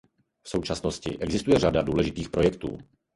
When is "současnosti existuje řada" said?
0.49-1.81